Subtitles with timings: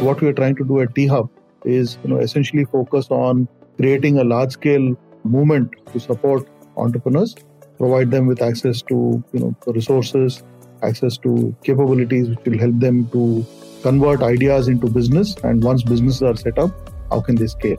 [0.00, 1.28] What we are trying to do at T Hub
[1.66, 3.46] is, you know, essentially focus on
[3.76, 7.34] creating a large scale movement to support entrepreneurs,
[7.76, 10.42] provide them with access to, you know, resources,
[10.82, 13.44] access to capabilities which will help them to
[13.82, 15.34] convert ideas into business.
[15.44, 16.70] And once businesses are set up,
[17.10, 17.76] how can they scale?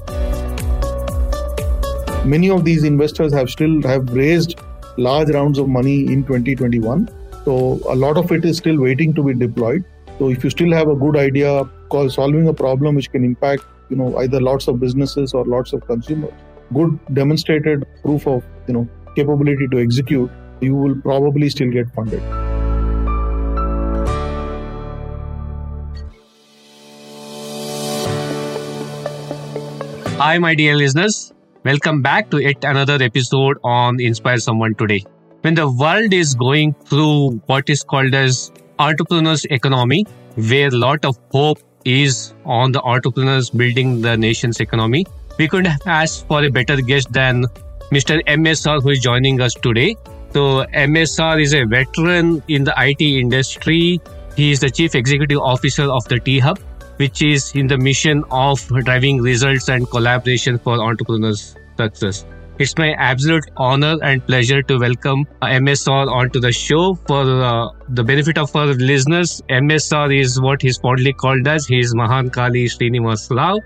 [2.24, 4.60] Many of these investors have still have raised
[4.98, 7.10] large rounds of money in 2021.
[7.46, 9.84] So a lot of it is still waiting to be deployed.
[10.20, 13.96] So if you still have a good idea, solving a problem which can impact, you
[13.96, 16.32] know, either lots of businesses or lots of consumers,
[16.74, 22.22] good demonstrated proof of, you know, capability to execute, you will probably still get funded.
[30.18, 31.34] Hi, my dear listeners.
[31.66, 35.04] Welcome back to yet another episode on Inspire Someone Today.
[35.42, 41.04] When the world is going through what is called as entrepreneurs economy, where a lot
[41.04, 45.06] of hope is on the entrepreneurs building the nation's economy,
[45.38, 47.46] we could have asked for a better guest than
[47.92, 48.24] Mr.
[48.26, 49.96] MSR who is joining us today.
[50.32, 54.00] So MSR is a veteran in the IT industry.
[54.36, 56.60] He is the chief executive officer of the T Hub
[57.02, 62.26] which is in the mission of driving results and collaboration for entrepreneurs' success.
[62.60, 66.96] It's my absolute honor and pleasure to welcome MSR onto the show.
[67.08, 71.66] For uh, the benefit of our listeners, MSR is what he's fondly called as.
[71.66, 73.58] He is Mahankali Srinivas Rao.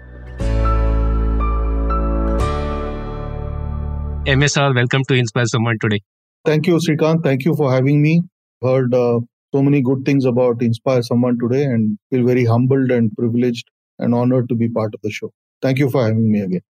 [4.26, 6.02] MSR, welcome to Inspire Someone today.
[6.46, 7.24] Thank you, Srikant.
[7.24, 8.22] Thank you for having me.
[8.62, 9.20] Heard uh,
[9.54, 13.68] so many good things about Inspire Someone today and feel very humbled and privileged
[14.00, 15.34] and honored to be part of the show.
[15.62, 16.62] Thank you for having me again.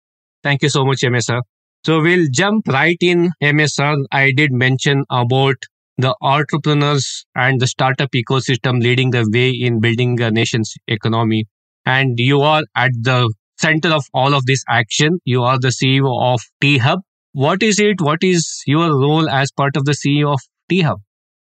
[0.42, 1.42] Thank you so much, MSR.
[1.86, 4.06] So we'll jump right in, MSR.
[4.12, 5.58] I did mention about
[6.00, 11.46] the entrepreneurs and the startup ecosystem leading the way in building a nation's economy.
[11.86, 15.20] And you are at the center of all of this action.
[15.26, 17.02] You are the CEO of T Hub.
[17.34, 18.02] What is it?
[18.02, 21.02] What is your role as part of the CEO of T Hub?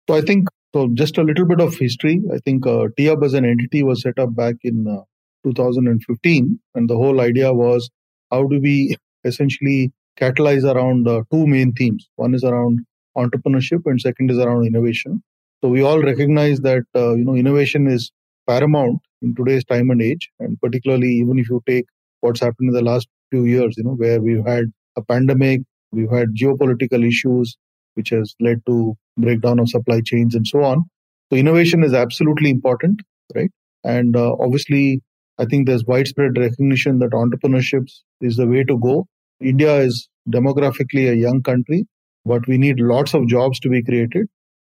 [0.09, 2.23] So I think so, just a little bit of history.
[2.33, 5.03] I think uh, THub as an entity was set up back in uh,
[5.43, 7.91] 2015, and the whole idea was
[8.31, 12.09] how do we essentially catalyze around uh, two main themes.
[12.17, 12.81] One is around
[13.17, 15.23] entrepreneurship, and second is around innovation.
[15.63, 18.11] So we all recognize that uh, you know innovation is
[18.47, 21.87] paramount in today's time and age, and particularly even if you take
[22.21, 25.63] what's happened in the last few years, you know, where we've had a pandemic,
[25.93, 27.57] we've had geopolitical issues,
[27.95, 30.85] which has led to breakdown of supply chains and so on.
[31.31, 33.01] So innovation is absolutely important,
[33.35, 33.51] right?
[33.85, 35.03] And uh, obviously,
[35.39, 37.89] I think there's widespread recognition that entrepreneurship
[38.21, 39.07] is the way to go.
[39.41, 41.87] India is demographically a young country,
[42.25, 44.27] but we need lots of jobs to be created.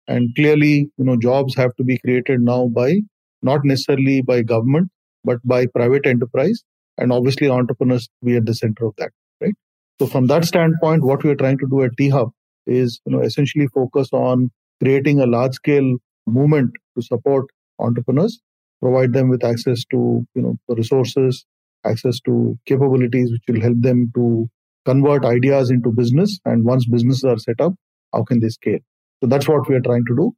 [0.08, 3.00] And clearly, you know, jobs have to be created now by
[3.42, 4.90] not necessarily by government,
[5.24, 6.62] but by private enterprise.
[6.98, 9.54] And obviously, entrepreneurs be at the center of that, right?
[10.00, 12.30] So from that standpoint, what we are trying to do at T Hub
[12.66, 14.50] is you know essentially focus on
[14.82, 15.96] creating a large scale
[16.26, 17.46] movement to support
[17.78, 18.40] entrepreneurs
[18.80, 21.44] provide them with access to you know the resources
[21.84, 24.48] access to capabilities which will help them to
[24.84, 26.40] convert ideas into business.
[26.44, 27.74] And once businesses are set up
[28.12, 28.80] how can they scale?
[29.22, 30.32] So that's what we are trying to do.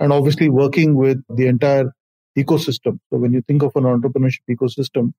[0.00, 1.92] And obviously working with the entire
[2.36, 2.98] ecosystem.
[3.10, 5.12] So when you think of an entrepreneurship ecosystem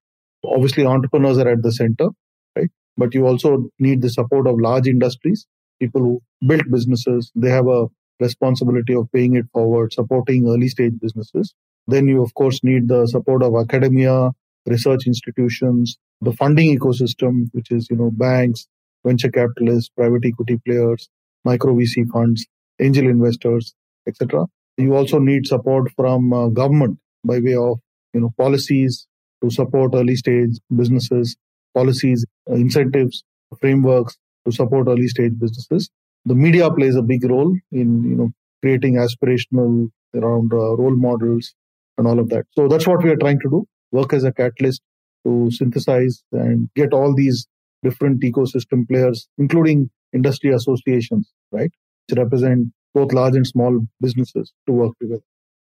[0.43, 2.09] obviously entrepreneurs are at the center
[2.55, 2.69] right?
[2.97, 5.45] But you also need the support of large industries
[5.81, 7.87] people who built businesses, they have a
[8.19, 11.53] responsibility of paying it forward, supporting early stage businesses.
[11.87, 14.29] Then you, of course, need the support of academia,
[14.65, 18.67] research institutions, the funding ecosystem, which is, you know, banks,
[19.05, 21.09] venture capitalists, private equity players,
[21.43, 22.45] micro VC funds,
[22.79, 23.73] angel investors,
[24.07, 24.45] etc.
[24.77, 27.79] You also need support from uh, government by way of,
[28.13, 29.07] you know, policies
[29.43, 31.35] to support early stage businesses,
[31.73, 33.23] policies, uh, incentives,
[33.59, 35.89] frameworks, to support early stage businesses.
[36.25, 41.53] The media plays a big role in you know creating aspirational around uh, role models
[41.97, 42.45] and all of that.
[42.51, 44.81] So that's what we are trying to do: work as a catalyst
[45.25, 47.47] to synthesize and get all these
[47.83, 51.71] different ecosystem players, including industry associations, right,
[52.07, 55.21] to represent both large and small businesses to work together.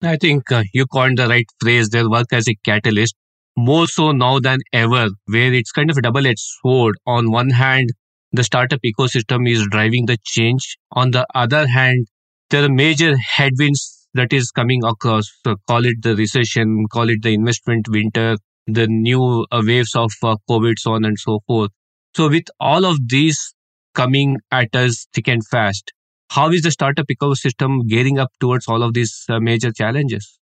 [0.01, 3.15] I think uh, you coined the right phrase there, work as a catalyst,
[3.57, 6.95] more so now than ever, where it's kind of a double edged sword.
[7.05, 7.89] On one hand,
[8.31, 10.77] the startup ecosystem is driving the change.
[10.93, 12.07] On the other hand,
[12.49, 15.29] there are major headwinds that is coming across.
[15.45, 20.11] So call it the recession, call it the investment winter, the new uh, waves of
[20.23, 21.71] uh, COVID, so on and so forth.
[22.15, 23.53] So with all of these
[23.93, 25.93] coming at us thick and fast,
[26.31, 30.39] how is the startup ecosystem gearing up towards all of these uh, major challenges?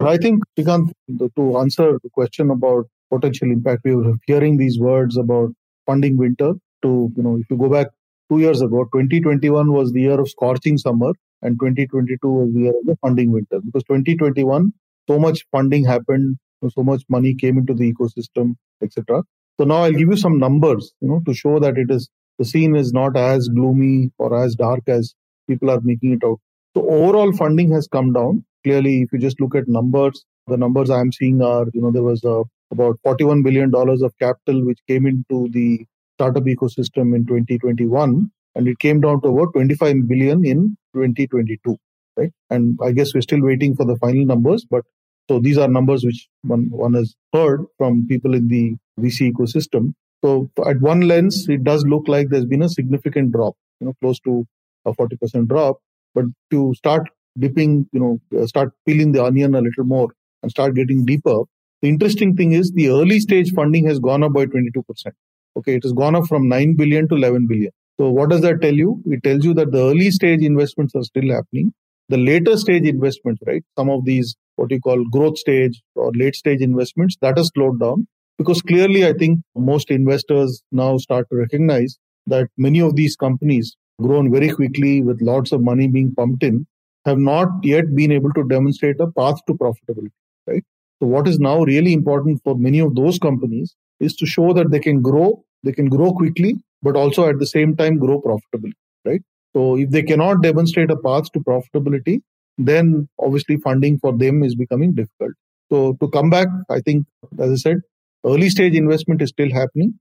[0.00, 0.92] I think, Srikanth,
[1.36, 5.50] to answer the question about potential impact, we were hearing these words about
[5.86, 6.54] funding winter.
[6.82, 7.88] To, you know, if you go back
[8.30, 11.12] two years ago, 2021 was the year of scorching summer
[11.42, 14.72] and 2022 was the year of the funding winter because 2021,
[15.08, 16.36] so much funding happened,
[16.68, 19.22] so much money came into the ecosystem, etc.
[19.60, 22.08] So now I'll give you some numbers, you know, to show that it is
[22.38, 25.14] the scene is not as gloomy or as dark as
[25.48, 26.38] people are making it out.
[26.76, 28.44] So overall funding has come down.
[28.64, 32.02] Clearly, if you just look at numbers, the numbers I'm seeing are, you know, there
[32.02, 35.84] was uh, about 41 billion dollars of capital which came into the
[36.14, 41.76] startup ecosystem in 2021, and it came down to about 25 billion in 2022.
[42.16, 44.84] Right, and I guess we're still waiting for the final numbers, but
[45.28, 49.92] so these are numbers which one, one has heard from people in the VC ecosystem.
[50.24, 53.94] So at one lens, it does look like there's been a significant drop, you know,
[54.00, 54.46] close to
[54.84, 55.76] a 40% drop.
[56.14, 57.08] But to start
[57.38, 60.08] dipping, you know, uh, start peeling the onion a little more
[60.42, 61.42] and start getting deeper,
[61.82, 64.82] the interesting thing is the early stage funding has gone up by 22%.
[65.56, 67.70] Okay, it has gone up from 9 billion to 11 billion.
[67.98, 69.02] So what does that tell you?
[69.06, 71.72] It tells you that the early stage investments are still happening.
[72.08, 73.62] The later stage investments, right?
[73.76, 77.78] Some of these what you call growth stage or late stage investments that has slowed
[77.80, 78.06] down
[78.38, 79.40] because clearly i think
[79.70, 81.96] most investors now start to recognize
[82.26, 86.66] that many of these companies grown very quickly with lots of money being pumped in
[87.04, 90.16] have not yet been able to demonstrate a path to profitability
[90.46, 90.64] right
[91.00, 94.72] so what is now really important for many of those companies is to show that
[94.72, 95.28] they can grow
[95.62, 98.72] they can grow quickly but also at the same time grow profitably
[99.04, 99.22] right
[99.54, 102.20] so if they cannot demonstrate a path to profitability
[102.58, 105.32] then obviously funding for them is becoming difficult.
[105.70, 107.06] So to come back, I think,
[107.38, 107.76] as I said,
[108.26, 109.98] early stage investment is still happening.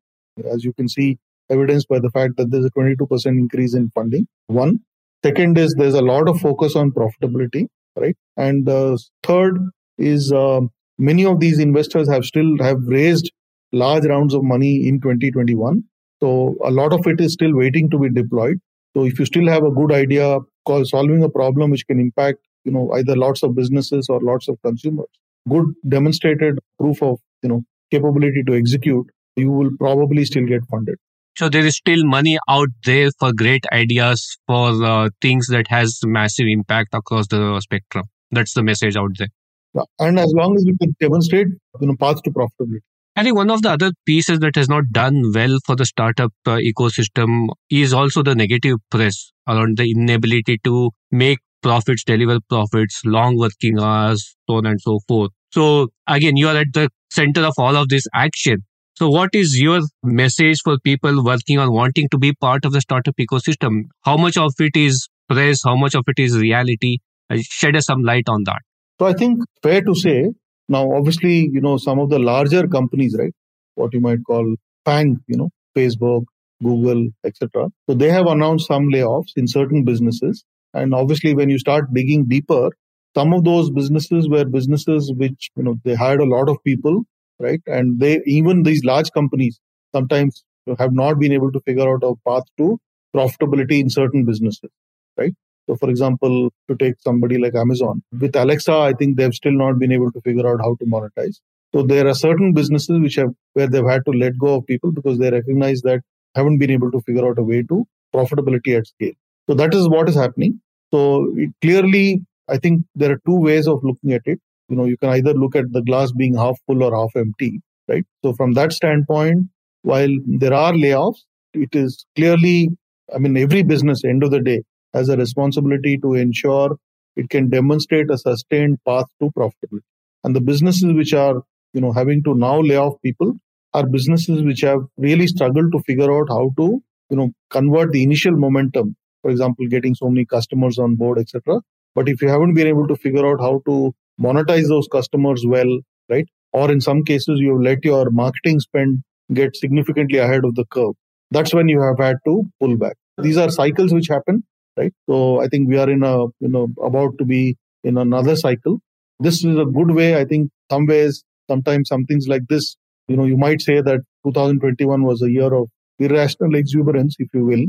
[0.52, 1.18] As you can see,
[1.50, 4.28] evidenced by the fact that there's a 22% increase in funding.
[4.48, 4.80] One.
[5.24, 8.16] Second is there's a lot of focus on profitability, right?
[8.38, 9.58] And uh, third
[9.98, 10.62] is uh,
[10.98, 13.32] many of these investors have still have raised
[13.72, 15.84] large rounds of money in 2021.
[16.22, 18.58] So a lot of it is still waiting to be deployed.
[18.96, 20.40] So if you still have a good idea
[20.84, 24.58] solving a problem which can impact you know either lots of businesses or lots of
[24.62, 25.08] consumers
[25.50, 27.62] good demonstrated proof of you know
[27.92, 30.96] capability to execute you will probably still get funded
[31.38, 36.00] so there is still money out there for great ideas for uh, things that has
[36.04, 39.30] massive impact across the spectrum that's the message out there
[39.74, 39.84] yeah.
[40.00, 41.48] and as long as you can demonstrate
[41.80, 42.86] you know path to profitability
[43.18, 46.32] I think one of the other pieces that has not done well for the startup
[46.46, 53.02] uh, ecosystem is also the negative press around the inability to make profits, deliver profits,
[53.06, 55.32] long working hours, so on and so forth.
[55.52, 58.64] So again, you are at the center of all of this action.
[58.94, 62.82] So what is your message for people working on wanting to be part of the
[62.82, 63.86] startup ecosystem?
[64.04, 65.64] How much of it is press?
[65.66, 67.00] How much of it is reality?
[67.32, 68.62] Uh, shed some light on that.
[69.00, 70.34] So I think fair to say
[70.70, 73.34] now, obviously, you know, some of the larger companies, right?
[73.76, 74.56] What you might call
[74.86, 76.26] FANG, you know, Facebook,
[76.62, 77.70] Google, etc.
[77.90, 80.44] So they have announced some layoffs in certain businesses.
[80.74, 82.70] And obviously, when you start digging deeper,
[83.16, 87.04] some of those businesses were businesses which, you know, they hired a lot of people,
[87.40, 87.62] right?
[87.66, 89.60] And they, even these large companies,
[89.96, 90.44] sometimes
[90.78, 92.80] have not been able to figure out a path to
[93.16, 94.70] profitability in certain businesses,
[95.18, 95.34] right?
[95.68, 99.80] So, for example, to take somebody like Amazon, with Alexa, I think they've still not
[99.80, 101.40] been able to figure out how to monetize.
[101.76, 104.92] So, there are certain businesses which have where they've had to let go of people
[104.92, 106.02] because they recognize that
[106.36, 109.14] haven't been able to figure out a way to profitability at scale.
[109.50, 110.62] So that is what is happening.
[110.94, 114.40] So it, clearly, I think there are two ways of looking at it.
[114.70, 117.62] You know, you can either look at the glass being half full or half empty,
[117.88, 118.06] right?
[118.24, 119.48] So from that standpoint,
[119.82, 121.20] while there are layoffs,
[121.54, 122.70] it is clearly,
[123.14, 124.64] I mean, every business, end of the day,
[124.98, 126.78] has a responsibility to ensure
[127.16, 129.88] it can demonstrate a sustained path to profitability.
[130.24, 131.42] And the businesses which are,
[131.74, 133.34] you know, having to now lay off people
[133.74, 138.04] are businesses which have really struggled to figure out how to, you know, convert the
[138.04, 141.60] initial momentum for example, getting so many customers on board, etc.
[141.96, 145.80] But if you haven't been able to figure out how to monetize those customers well,
[146.10, 146.26] right?
[146.54, 150.66] Or in some cases, you have let your marketing spend get significantly ahead of the
[150.72, 150.94] curve.
[151.32, 152.96] That's when you have had to pull back.
[153.18, 154.44] These are cycles which happen,
[154.78, 154.94] right?
[155.10, 158.80] So I think we are in a, you know, about to be in another cycle.
[159.20, 160.20] This is a good way.
[160.20, 162.76] I think some ways, sometimes some things like this,
[163.08, 165.70] you know, you might say that 2021 was a year of
[166.00, 167.66] irrational exuberance, if you will.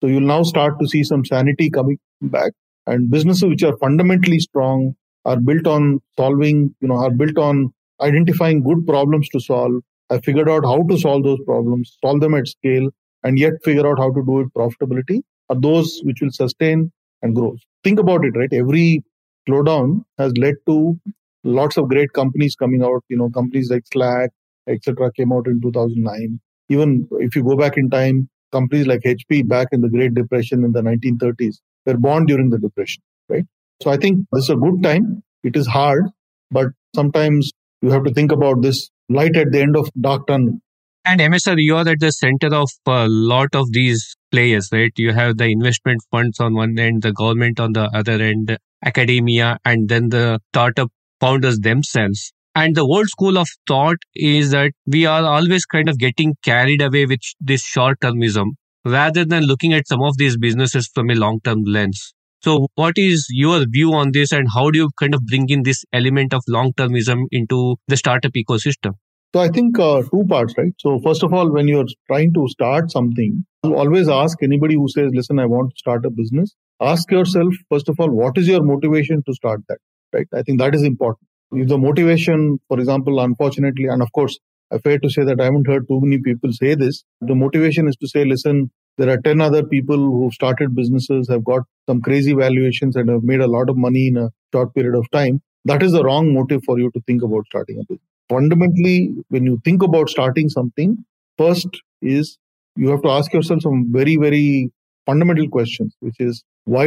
[0.00, 2.52] So you'll now start to see some sanity coming back
[2.86, 7.72] and businesses which are fundamentally strong are built on solving, you know, are built on
[8.00, 9.72] identifying good problems to solve,
[10.10, 12.88] have figured out how to solve those problems, solve them at scale,
[13.22, 17.34] and yet figure out how to do it profitability are those which will sustain and
[17.34, 17.56] grow.
[17.84, 18.52] Think about it, right?
[18.52, 19.02] Every
[19.48, 20.98] slowdown has led to
[21.44, 23.02] lots of great companies coming out.
[23.08, 24.30] You know, companies like Slack,
[24.68, 26.40] etc., came out in 2009.
[26.68, 30.64] Even if you go back in time, companies like HP back in the Great Depression
[30.64, 33.44] in the 1930s were born during the Depression, right?
[33.82, 35.22] So I think this is a good time.
[35.44, 36.06] It is hard,
[36.50, 40.58] but sometimes you have to think about this light at the end of dark tunnel.
[41.04, 44.92] And MSR, you are at the center of a lot of these players, right?
[44.96, 49.58] You have the investment funds on one end, the government on the other end, academia,
[49.64, 50.90] and then the startup
[51.20, 52.32] founders themselves.
[52.54, 56.82] And the old school of thought is that we are always kind of getting carried
[56.82, 58.50] away with this short termism
[58.84, 62.12] rather than looking at some of these businesses from a long term lens.
[62.44, 65.62] So, what is your view on this, and how do you kind of bring in
[65.62, 68.92] this element of long termism into the startup ecosystem?
[69.34, 70.72] So, I think uh, two parts, right?
[70.78, 74.88] So, first of all, when you're trying to start something, you always ask anybody who
[74.88, 78.48] says, Listen, I want to start a business, ask yourself, first of all, what is
[78.48, 79.78] your motivation to start that,
[80.12, 80.26] right?
[80.34, 84.38] I think that is important if the motivation, for example, unfortunately, and of course,
[84.70, 87.04] I fair to say that I haven't heard too many people say this.
[87.22, 91.44] The motivation is to say, listen, there are 10 other people who've started businesses, have
[91.44, 94.94] got some crazy valuations, and have made a lot of money in a short period
[94.94, 95.40] of time.
[95.64, 98.17] That is the wrong motive for you to think about starting a business.
[98.28, 101.04] Fundamentally, when you think about starting something,
[101.36, 101.68] first
[102.02, 102.38] is
[102.76, 104.70] you have to ask yourself some very, very
[105.06, 106.86] fundamental questions, which is why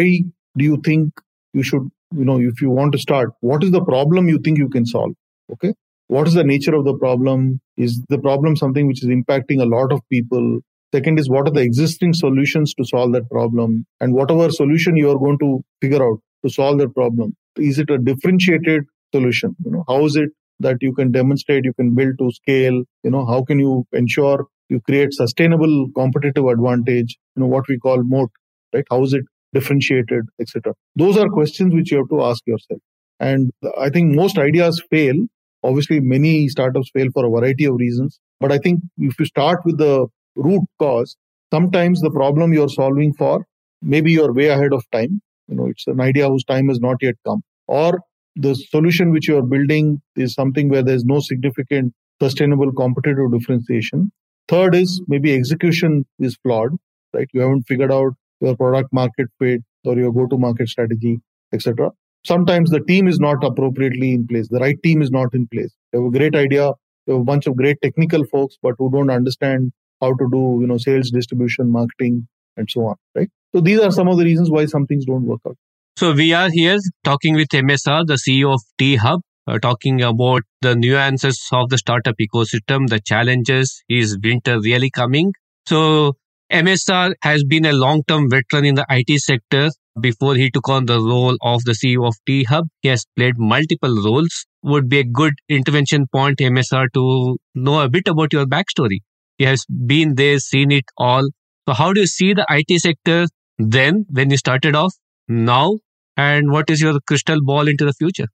[0.57, 1.13] do you think
[1.53, 4.57] you should you know if you want to start what is the problem you think
[4.57, 5.13] you can solve?
[5.51, 5.74] Okay?
[6.07, 7.62] What is the nature of the problem?
[7.77, 10.60] Is the problem something which is impacting a lot of people?
[10.93, 13.86] Second is what are the existing solutions to solve that problem?
[14.01, 17.89] And whatever solution you are going to figure out to solve that problem is it
[17.89, 18.83] a differentiated
[19.13, 19.55] solution?
[19.63, 20.29] You know how is it
[20.62, 24.48] that you can demonstrate you can build to scale you know how can you ensure
[24.70, 28.30] you create sustainable competitive advantage you know what we call moat
[28.74, 30.74] right how is it differentiated, etc.
[30.96, 32.80] Those are questions which you have to ask yourself.
[33.20, 35.15] And I think most ideas fail.
[35.63, 38.20] Obviously, many startups fail for a variety of reasons.
[38.39, 41.15] But I think if you start with the root cause,
[41.53, 43.46] sometimes the problem you're solving for,
[43.82, 45.22] maybe you're way ahead of time.
[45.48, 47.44] You know, it's an idea whose time has not yet come.
[47.68, 48.00] Or
[48.36, 54.12] the solution which you are building is something where there's no significant sustainable competitive differentiation.
[54.48, 56.72] Third is maybe execution is flawed,
[57.14, 57.28] right?
[57.34, 61.20] You haven't figured out your product market fit or your go to market strategy,
[61.54, 61.92] etc.
[62.26, 64.48] Sometimes the team is not appropriately in place.
[64.50, 65.74] The right team is not in place.
[65.92, 66.72] You have a great idea.
[67.08, 70.60] You have a bunch of great technical folks, but who don't understand how to do,
[70.62, 72.96] you know, sales, distribution, marketing, and so on.
[73.16, 73.30] Right.
[73.56, 75.58] So these are some of the reasons why some things don't work out.
[75.98, 80.41] So we are here talking with MSR, the CEO of T Hub, uh, talking about
[80.62, 83.83] the nuances of the startup ecosystem, the challenges.
[83.88, 85.33] Is winter really coming?
[85.67, 86.13] So
[86.51, 89.69] MSR has been a long term veteran in the IT sector.
[90.00, 93.38] Before he took on the role of the CEO of T Hub, he has played
[93.38, 94.45] multiple roles.
[94.63, 99.00] Would be a good intervention point, MSR, to know a bit about your backstory.
[99.38, 101.27] He has been there, seen it all.
[101.67, 104.93] So, how do you see the IT sector then when you started off,
[105.28, 105.80] now,
[106.18, 108.28] and what is your crystal ball into the future?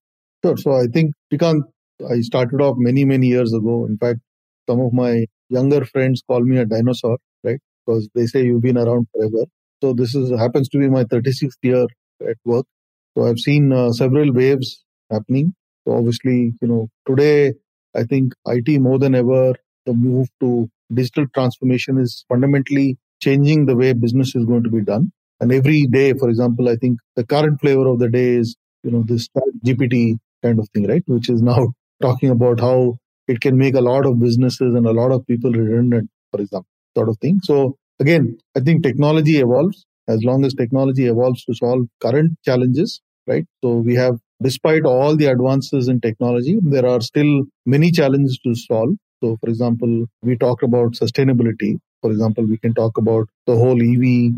[0.43, 0.57] Sure.
[0.57, 1.61] So, I think, Shrikant,
[2.09, 3.85] I started off many, many years ago.
[3.85, 4.19] In fact,
[4.69, 7.59] some of my younger friends call me a dinosaur, right?
[7.87, 9.45] because they say you've been around forever.
[9.81, 11.85] So this is happens to be my 36th year
[12.27, 12.65] at work.
[13.15, 15.53] So I've seen uh, several waves happening.
[15.87, 17.53] So obviously, you know, today
[17.95, 19.53] I think IT more than ever,
[19.85, 24.81] the move to digital transformation is fundamentally changing the way business is going to be
[24.81, 25.11] done.
[25.39, 28.91] And every day, for example, I think the current flavor of the day is, you
[28.91, 29.27] know, this
[29.63, 31.03] GPT kind of thing, right?
[31.07, 34.91] Which is now talking about how it can make a lot of businesses and a
[34.91, 37.39] lot of people redundant, for example sort of thing.
[37.43, 43.01] So again, I think technology evolves as long as technology evolves to solve current challenges,
[43.27, 43.45] right?
[43.63, 48.55] So we have, despite all the advances in technology, there are still many challenges to
[48.55, 48.95] solve.
[49.23, 51.79] So, for example, we talked about sustainability.
[52.01, 54.33] For example, we can talk about the whole EV,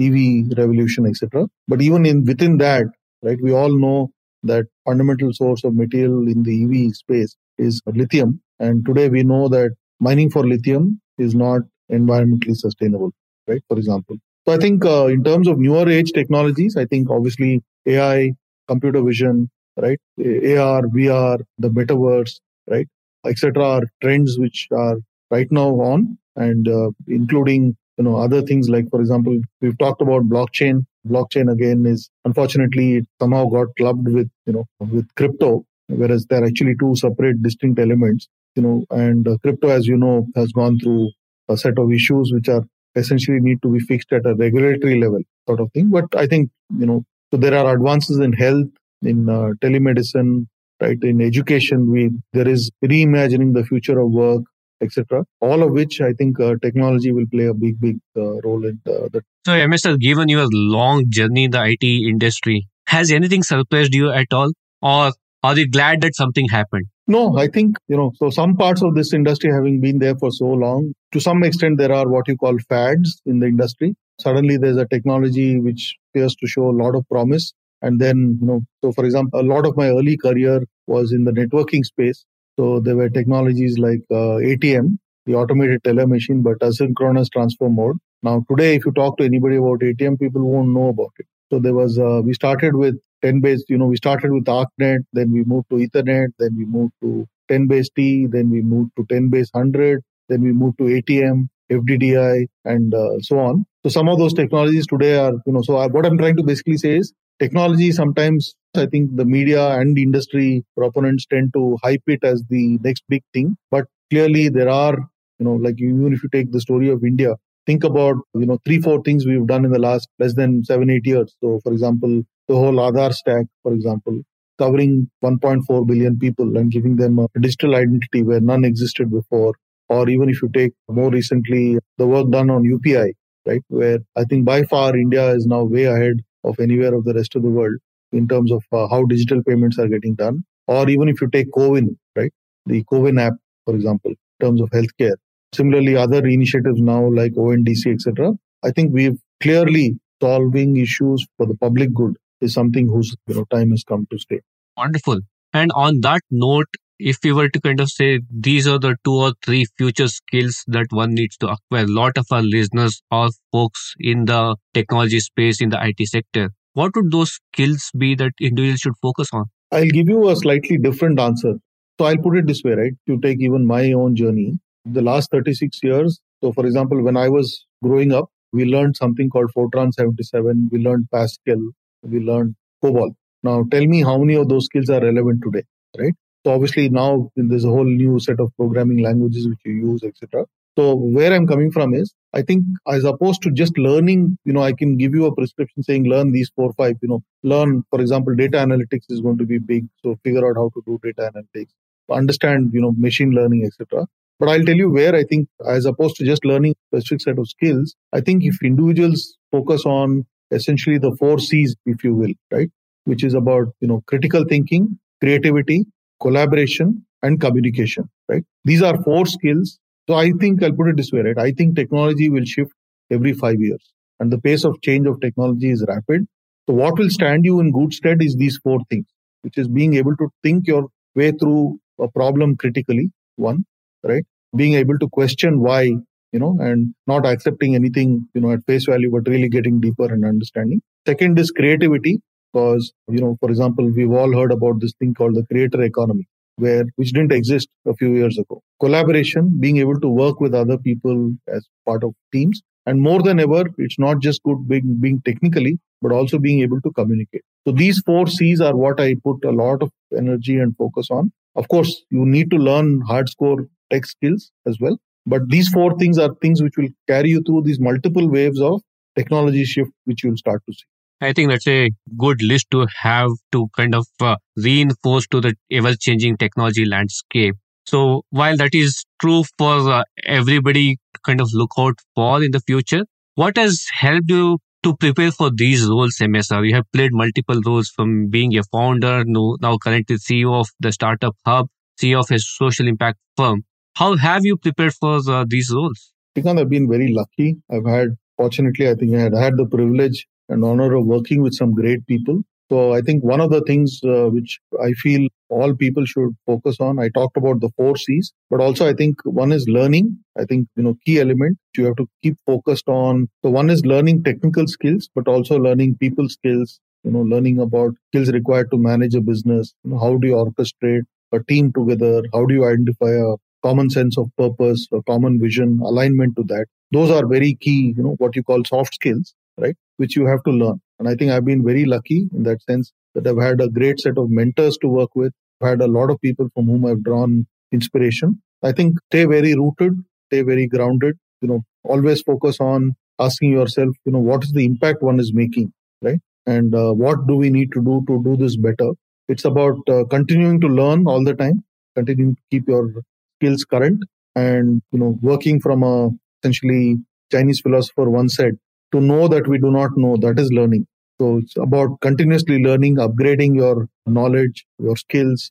[0.00, 1.46] EV revolution, etc.
[1.68, 2.86] But even in within that,
[3.22, 4.10] right, we all know
[4.42, 8.40] that fundamental source of material in the EV space is lithium.
[8.58, 9.70] And today we know that
[10.00, 13.12] mining for lithium is not environmentally sustainable,
[13.48, 13.62] right?
[13.68, 14.16] For example.
[14.46, 18.32] So I think uh, in terms of newer age technologies, I think obviously AI,
[18.68, 19.98] computer vision, right?
[20.18, 22.86] AR, VR, the metaverse, right?
[23.26, 23.62] Etc.
[23.62, 24.96] are trends which are
[25.30, 30.02] right now on and uh, including you know other things like for example we've talked
[30.02, 30.84] about blockchain.
[31.06, 36.44] Blockchain again is unfortunately it somehow got clubbed with you know with crypto whereas they're
[36.44, 40.78] actually two separate distinct elements you know and uh, crypto as you know has gone
[40.78, 41.10] through
[41.50, 42.64] a set of issues which are
[42.96, 45.90] essentially need to be fixed at a regulatory level sort of thing.
[45.90, 48.68] But i think you know so there are advances in health
[49.02, 50.46] in uh, telemedicine
[50.80, 50.98] right?
[51.02, 54.42] In education, we there is reimagining the future of work,
[54.82, 55.24] etc.
[55.40, 58.80] All of which I think uh, technology will play a big, big uh, role in
[58.84, 59.22] the, the.
[59.46, 62.66] So, MS has given you a long journey in the IT industry.
[62.86, 64.52] Has anything surprised you at all,
[64.82, 65.12] or
[65.42, 66.86] are you glad that something happened?
[67.06, 70.30] No, I think, you know, so some parts of this industry having been there for
[70.30, 73.94] so long, to some extent, there are what you call fads in the industry.
[74.20, 77.52] Suddenly there's a technology which appears to show a lot of promise.
[77.82, 81.24] And then, you know, so for example, a lot of my early career was in
[81.24, 82.24] the networking space.
[82.58, 87.96] So there were technologies like uh, ATM, the automated teller machine, but asynchronous transfer mode.
[88.22, 91.26] Now, today, if you talk to anybody about ATM, people won't know about it.
[91.52, 95.00] So there was, uh, we started with 10 base, you know, we started with ARPANET,
[95.12, 98.90] then we moved to Ethernet, then we moved to 10 base T, then we moved
[98.96, 103.64] to 10 base 100, then we moved to ATM, FDDI, and uh, so on.
[103.82, 106.42] So some of those technologies today are, you know, so I, what I'm trying to
[106.42, 112.02] basically say is technology sometimes I think the media and industry proponents tend to hype
[112.08, 113.56] it as the next big thing.
[113.70, 114.96] But clearly there are,
[115.38, 117.36] you know, like even if you take the story of India,
[117.66, 120.90] think about, you know, three, four things we've done in the last less than seven,
[120.90, 121.34] eight years.
[121.40, 124.20] So for example, the whole Aadhaar stack, for example,
[124.58, 129.54] covering 1.4 billion people and giving them a digital identity where none existed before.
[129.88, 133.12] Or even if you take more recently the work done on UPI,
[133.46, 137.14] right, where I think by far India is now way ahead of anywhere of the
[137.14, 137.76] rest of the world
[138.12, 140.44] in terms of uh, how digital payments are getting done.
[140.66, 142.32] Or even if you take CoWIN, right,
[142.66, 143.34] the CoWIN app,
[143.64, 145.16] for example, in terms of healthcare.
[145.54, 148.32] Similarly, other initiatives now like ONDC, etc.
[148.62, 153.44] I think we've clearly solving issues for the public good is something whose you know
[153.50, 154.40] time has come to stay.
[154.76, 155.20] Wonderful.
[155.52, 156.66] And on that note,
[157.10, 160.64] if we were to kind of say these are the two or three future skills
[160.68, 165.20] that one needs to acquire, a lot of our listeners are folks in the technology
[165.20, 166.50] space in the IT sector.
[166.72, 169.44] What would those skills be that individuals should focus on?
[169.70, 171.54] I'll give you a slightly different answer.
[171.98, 172.92] So I'll put it this way, right?
[173.08, 176.20] To take even my own journey, the last 36 years.
[176.42, 180.78] So, for example, when I was growing up, we learned something called Fortran 77, we
[180.78, 181.70] learned Pascal,
[182.02, 183.10] we learned COBOL.
[183.42, 185.64] Now, tell me how many of those skills are relevant today,
[185.98, 186.14] right?
[186.44, 190.44] So obviously now there's a whole new set of programming languages which you use, etc.
[190.76, 194.62] So where I'm coming from is, I think as opposed to just learning, you know,
[194.62, 197.84] I can give you a prescription saying learn these four or five, you know, learn,
[197.90, 199.86] for example, data analytics is going to be big.
[200.02, 201.70] So figure out how to do data analytics,
[202.10, 204.06] understand, you know, machine learning, etc.
[204.40, 207.38] But I'll tell you where I think, as opposed to just learning a specific set
[207.38, 212.32] of skills, I think if individuals focus on essentially the four C's, if you will,
[212.50, 212.68] right,
[213.04, 215.86] which is about, you know, critical thinking, creativity,
[216.24, 218.44] collaboration, and communication, right?
[218.64, 219.78] These are four skills.
[220.08, 221.38] So I think I'll put it this way, right?
[221.38, 222.72] I think technology will shift
[223.10, 226.26] every five years and the pace of change of technology is rapid.
[226.68, 229.06] So what will stand you in good stead is these four things,
[229.42, 233.64] which is being able to think your way through a problem critically, one,
[234.02, 234.24] right?
[234.56, 238.86] Being able to question why, you know, and not accepting anything, you know, at face
[238.86, 240.80] value, but really getting deeper and understanding.
[241.06, 242.20] Second is creativity,
[242.54, 246.26] because, you know, for example, we've all heard about this thing called the creator economy,
[246.56, 248.62] where which didn't exist a few years ago.
[248.80, 252.62] Collaboration, being able to work with other people as part of teams.
[252.86, 256.80] And more than ever, it's not just good being, being technically, but also being able
[256.82, 257.42] to communicate.
[257.66, 261.32] So these four C's are what I put a lot of energy and focus on.
[261.56, 264.98] Of course, you need to learn hard score tech skills as well.
[265.26, 268.82] But these four things are things which will carry you through these multiple waves of
[269.16, 270.84] technology shift, which you'll start to see.
[271.24, 275.54] I think that's a good list to have to kind of uh, reinforce to the
[275.70, 277.56] ever changing technology landscape.
[277.86, 282.50] So while that is true for uh, everybody to kind of look out for in
[282.50, 286.66] the future, what has helped you to prepare for these roles, MSR?
[286.68, 291.34] You have played multiple roles from being a founder, now currently CEO of the Startup
[291.46, 291.68] Hub,
[292.00, 293.64] CEO of a social impact firm.
[293.96, 296.12] How have you prepared for uh, these roles?
[296.34, 297.56] Because I've been very lucky.
[297.70, 301.42] I've had, fortunately, I think I had, I had the privilege and honor of working
[301.42, 302.42] with some great people.
[302.70, 306.76] So I think one of the things uh, which I feel all people should focus
[306.80, 310.18] on, I talked about the four C's, but also I think one is learning.
[310.38, 313.28] I think, you know, key element you have to keep focused on.
[313.44, 317.92] So one is learning technical skills, but also learning people skills, you know, learning about
[318.10, 319.74] skills required to manage a business.
[319.84, 321.02] You know, how do you orchestrate
[321.32, 322.22] a team together?
[322.32, 326.66] How do you identify a common sense of purpose, a common vision, alignment to that?
[326.92, 329.76] Those are very key, you know, what you call soft skills right?
[329.96, 330.80] Which you have to learn.
[330.98, 334.00] And I think I've been very lucky in that sense that I've had a great
[334.00, 335.32] set of mentors to work with.
[335.60, 338.42] I've had a lot of people from whom I've drawn inspiration.
[338.62, 339.92] I think stay very rooted,
[340.28, 344.64] stay very grounded, you know, always focus on asking yourself, you know, what is the
[344.64, 346.20] impact one is making, right?
[346.46, 348.92] And uh, what do we need to do to do this better?
[349.28, 351.64] it's about uh, continuing to learn all the time,
[351.96, 352.92] continuing to keep your
[353.38, 354.02] skills current,
[354.34, 356.10] and you know, working from a
[356.42, 356.96] essentially
[357.32, 358.58] Chinese philosopher once said,
[358.94, 360.86] to know that we do not know, that is learning.
[361.20, 365.50] So it's about continuously learning, upgrading your knowledge, your skills.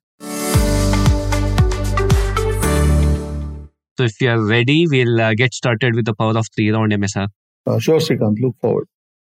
[3.97, 6.93] So if you are ready, we'll uh, get started with the power of three round
[6.93, 7.27] MSR.
[7.67, 8.87] Uh, sure, Srikanth, look forward.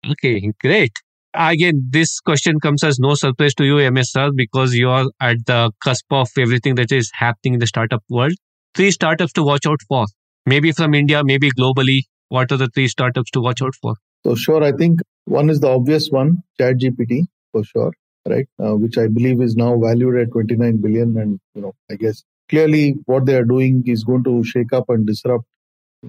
[0.09, 0.91] Okay, great.
[1.33, 5.71] Again, this question comes as no surprise to you, MSR, because you are at the
[5.83, 8.33] cusp of everything that is happening in the startup world.
[8.75, 10.05] Three startups to watch out for,
[10.45, 12.01] maybe from India, maybe globally.
[12.33, 13.93] What are the three startups to watch out for?
[14.25, 17.93] So, sure, I think one is the obvious one, ChatGPT, for sure,
[18.27, 18.47] right?
[18.59, 21.15] Uh, which I believe is now valued at 29 billion.
[21.15, 24.85] And, you know, I guess clearly what they are doing is going to shake up
[24.87, 25.45] and disrupt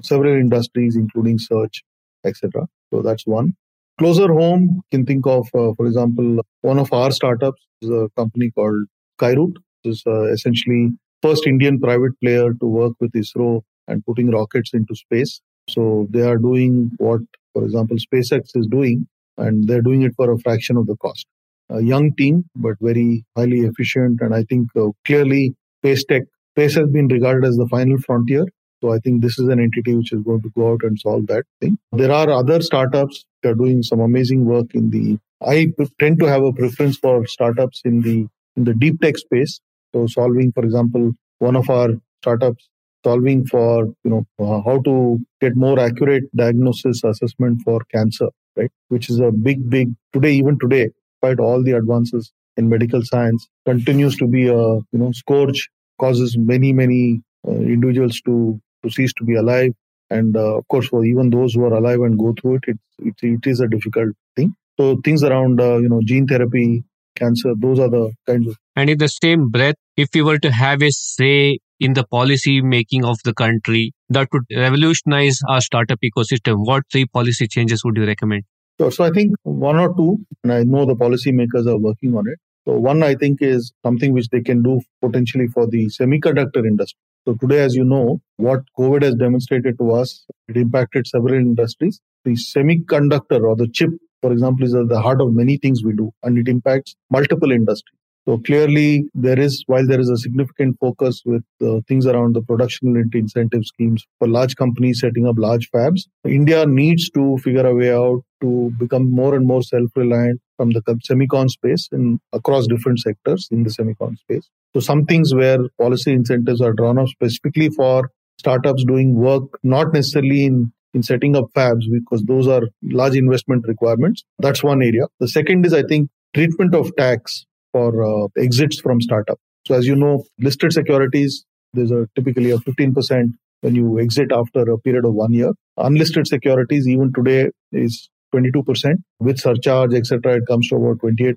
[0.00, 1.82] several industries, including search,
[2.24, 2.68] etc.
[2.90, 3.54] So that's one.
[3.98, 8.08] Closer home, you can think of, uh, for example, one of our startups is a
[8.16, 8.86] company called
[9.20, 9.56] Skyroot.
[9.84, 10.88] This is uh, essentially
[11.20, 15.42] first Indian private player to work with ISRO and putting rockets into space.
[15.68, 17.20] So they are doing what,
[17.52, 19.06] for example, SpaceX is doing,
[19.38, 21.26] and they're doing it for a fraction of the cost.
[21.70, 26.22] A young team, but very highly efficient, and I think uh, clearly Space Tech,
[26.56, 28.44] Space has been regarded as the final frontier.
[28.82, 31.26] So I think this is an entity which is going to go out and solve
[31.28, 31.78] that thing.
[31.92, 35.18] There are other startups that are doing some amazing work in the.
[35.40, 39.60] I tend to have a preference for startups in the in the deep tech space.
[39.94, 41.88] So solving, for example, one of our
[42.22, 42.68] startups
[43.04, 48.70] solving for you know uh, how to get more accurate diagnosis assessment for cancer, right?
[48.88, 50.32] Which is a big, big today.
[50.32, 55.12] Even today, despite all the advances in medical science, continues to be a you know
[55.12, 59.72] scourge causes many, many uh, individuals to to cease to be alive.
[60.10, 62.78] And uh, of course, for even those who are alive and go through it, it,
[62.98, 64.54] it, it is a difficult thing.
[64.78, 66.84] So things around, uh, you know, gene therapy,
[67.16, 68.56] cancer, those are the kinds of.
[68.76, 72.60] And in the same breath, if you were to have a say in the policy
[72.60, 77.96] making of the country that would revolutionize our startup ecosystem, what three policy changes would
[77.96, 78.44] you recommend?
[78.80, 82.24] So, so I think one or two, and I know the policymakers are working on
[82.28, 82.38] it.
[82.66, 86.98] So one I think is something which they can do potentially for the semiconductor industry.
[87.26, 92.00] So today, as you know, what COVID has demonstrated to us, it impacted several industries.
[92.24, 93.90] The semiconductor or the chip,
[94.22, 97.52] for example, is at the heart of many things we do, and it impacts multiple
[97.52, 97.98] industries.
[98.26, 102.40] So clearly, there is, while there is a significant focus with uh, things around the
[102.40, 107.74] production incentive schemes for large companies setting up large fabs, India needs to figure a
[107.74, 112.66] way out to become more and more self reliant from the semicon space in across
[112.66, 114.48] different sectors in the semicon space.
[114.72, 119.92] So some things where policy incentives are drawn up specifically for startups doing work, not
[119.92, 124.24] necessarily in in setting up fabs because those are large investment requirements.
[124.38, 125.08] That's one area.
[125.18, 129.38] The second is, I think, treatment of tax for uh, exits from startup.
[129.66, 133.32] So as you know, listed securities, there's a typically a 15%
[133.62, 135.52] when you exit after a period of one year.
[135.76, 138.94] Unlisted securities, even today, is 22%.
[139.18, 141.34] With surcharge, etc., it comes to about 28%.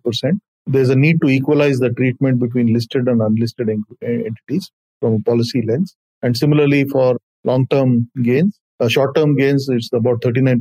[0.67, 3.69] There's a need to equalize the treatment between listed and unlisted
[4.01, 4.69] entities
[4.99, 5.95] from a policy lens.
[6.21, 10.59] And similarly, for long-term gains, uh, short-term gains, it's about 39%,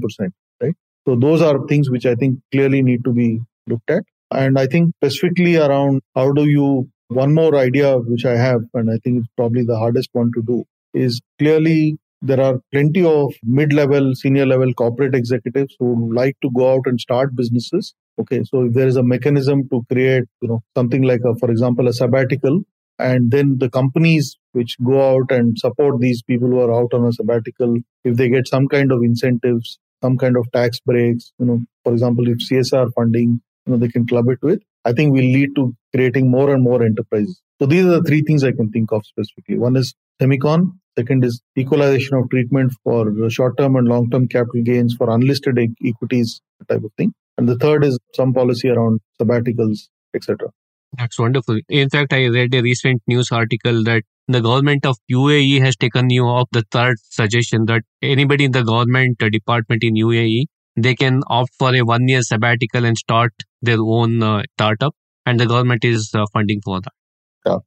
[0.62, 0.74] right?
[1.06, 4.04] So those are things which I think clearly need to be looked at.
[4.30, 8.90] And I think specifically around how do you, one more idea which I have, and
[8.90, 13.32] I think it's probably the hardest one to do, is clearly there are plenty of
[13.44, 17.94] mid-level, senior level corporate executives who like to go out and start businesses.
[18.18, 21.50] Okay, so if there is a mechanism to create, you know, something like a, for
[21.50, 22.62] example, a sabbatical,
[22.98, 27.04] and then the companies which go out and support these people who are out on
[27.06, 31.44] a sabbatical, if they get some kind of incentives, some kind of tax breaks, you
[31.44, 35.12] know, for example, if CSR funding, you know, they can club it with, I think
[35.12, 37.40] will lead to creating more and more enterprises.
[37.60, 39.58] So these are the three things I can think of specifically.
[39.58, 40.72] One is semicon.
[40.98, 46.84] Second is equalization of treatment for short-term and long-term capital gains for unlisted equities type
[46.84, 47.12] of thing.
[47.36, 50.48] And the third is some policy around sabbaticals, etc.
[50.96, 51.60] That's wonderful.
[51.68, 56.08] In fact, I read a recent news article that the government of UAE has taken
[56.10, 60.94] you off the third suggestion that anybody in the government uh, department in UAE they
[60.94, 65.46] can opt for a one year sabbatical and start their own uh, startup and the
[65.46, 66.92] government is uh, funding for that.
[67.44, 67.58] Yeah.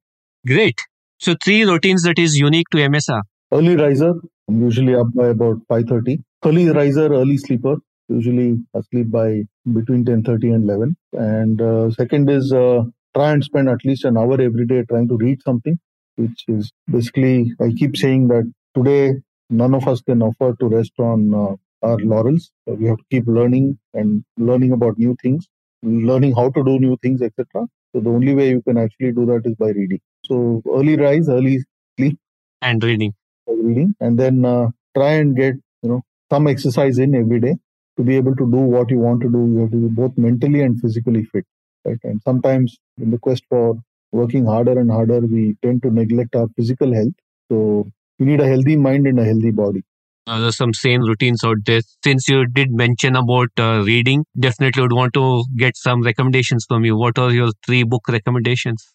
[0.46, 0.80] Great.
[1.18, 4.14] So three routines that is unique to msr early riser
[4.48, 7.76] i'm usually up by about 5.30 early riser early sleeper
[8.08, 9.44] usually asleep by
[9.74, 12.84] between 10.30 and 11 and uh, second is uh,
[13.16, 15.78] try and spend at least an hour every day trying to read something
[16.16, 19.14] which is basically i keep saying that today
[19.50, 22.52] none of us can afford to rest on uh, our laurels.
[22.66, 25.48] we have to keep learning and learning about new things,
[25.84, 27.68] learning how to do new things, etc.
[27.94, 30.00] So the only way you can actually do that is by reading.
[30.26, 31.60] So early rise, early
[31.98, 32.18] sleep,
[32.62, 33.14] and reading,
[33.48, 37.56] reading, and then uh, try and get you know some exercise in every day
[37.98, 39.40] to be able to do what you want to do.
[39.54, 41.46] You have to be both mentally and physically fit,
[41.86, 41.98] right?
[42.04, 43.78] And sometimes in the quest for
[44.12, 47.14] working harder and harder, we tend to neglect our physical health.
[47.52, 47.88] So
[48.20, 49.84] you need a healthy mind and a healthy body.
[50.30, 51.82] Uh, there's some same routines out there.
[52.04, 56.86] Since you did mention about uh, reading, definitely would want to get some recommendations from
[56.86, 56.96] you.
[56.96, 58.94] What are your three book recommendations?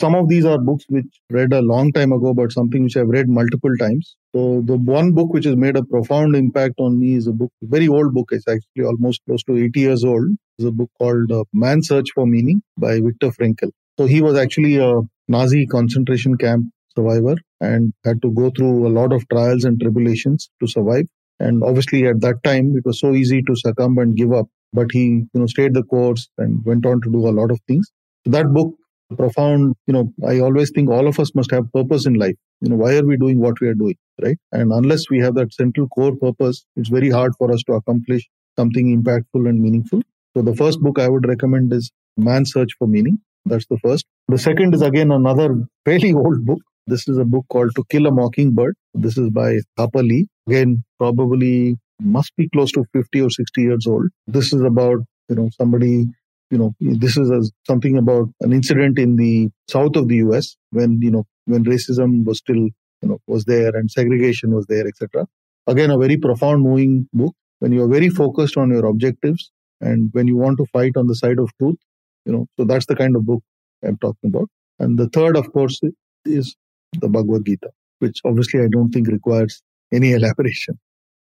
[0.00, 3.08] Some of these are books which read a long time ago, but something which I've
[3.08, 4.14] read multiple times.
[4.32, 7.50] So the one book which has made a profound impact on me is a book,
[7.62, 8.28] very old book.
[8.30, 10.28] It's actually almost close to 80 years old.
[10.58, 13.72] It's a book called uh, Man's Search for Meaning by Viktor Frankl.
[13.98, 18.94] So he was actually a Nazi concentration camp survivor and had to go through a
[18.98, 21.06] lot of trials and tribulations to survive.
[21.38, 24.46] And obviously, at that time, it was so easy to succumb and give up.
[24.72, 27.60] But he, you know, stayed the course and went on to do a lot of
[27.68, 27.90] things.
[28.24, 28.74] So that book,
[29.14, 29.74] profound.
[29.86, 32.34] You know, I always think all of us must have purpose in life.
[32.60, 34.38] You know, why are we doing what we are doing, right?
[34.52, 38.26] And unless we have that central core purpose, it's very hard for us to accomplish
[38.58, 40.02] something impactful and meaningful.
[40.34, 43.18] So the first book I would recommend is Man's Search for Meaning.
[43.44, 44.06] That's the first.
[44.28, 48.06] The second is again another fairly old book this is a book called To Kill
[48.06, 48.76] a Mockingbird.
[48.94, 50.28] This is by Harper Lee.
[50.46, 54.06] Again, probably must be close to 50 or 60 years old.
[54.26, 56.06] This is about, you know, somebody,
[56.50, 60.56] you know, this is a, something about an incident in the south of the US
[60.70, 64.86] when, you know, when racism was still, you know, was there and segregation was there,
[64.86, 65.26] etc.
[65.66, 67.34] Again, a very profound, moving book.
[67.58, 71.06] When you are very focused on your objectives and when you want to fight on
[71.08, 71.78] the side of truth,
[72.26, 73.42] you know, so that's the kind of book
[73.82, 74.48] I'm talking about.
[74.78, 75.80] And the third, of course,
[76.24, 76.54] is
[77.00, 80.78] the Bhagavad Gita, which obviously I don't think requires any elaboration.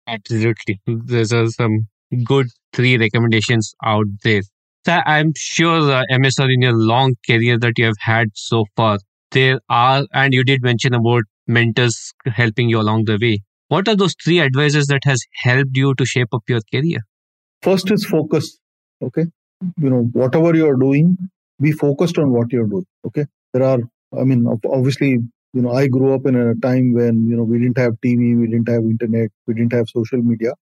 [0.07, 0.81] Absolutely.
[0.87, 1.87] There's are some
[2.25, 4.43] good three recommendations out there.
[4.85, 8.99] So I'm sure, uh, MSR, in your long career that you have had so far,
[9.31, 13.43] there are, and you did mention about mentors helping you along the way.
[13.69, 16.99] What are those three advices that has helped you to shape up your career?
[17.63, 18.59] First is focus.
[19.01, 19.27] Okay.
[19.81, 21.17] You know, whatever you're doing,
[21.61, 22.87] be focused on what you're doing.
[23.07, 23.27] Okay.
[23.53, 23.79] There are,
[24.19, 25.19] I mean, obviously,
[25.53, 28.39] you know i grew up in a time when you know we didn't have tv
[28.41, 30.53] we didn't have internet we didn't have social media.